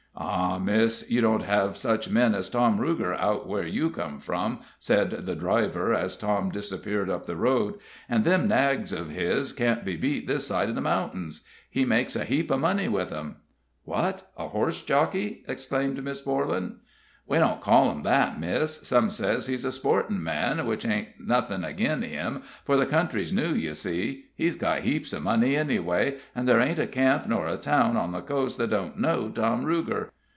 [0.23, 4.59] "Ah, Miss, you don't have such men as Tom Ruger out where you come from,"
[4.77, 7.75] said the driver, as Tom disappeared up the road.
[8.07, 11.43] "And them nags of his'n can't be beat this side of the mountains.
[11.69, 13.37] He makes a heap o' money with 'em."
[13.85, 14.29] "What!
[14.37, 16.77] a horse jockey?" exclaimed Miss Borlan.
[17.27, 18.75] "We don't call him that, miss.
[18.87, 23.53] Some says he's a sportin' man, which ain't nothin' ag'in him, for the country's new,
[23.53, 24.25] ye see.
[24.35, 28.11] He's got heaps o' money anyway, and there ain't a camp nor a town on
[28.11, 30.09] the coast that don't know Tom Ruger.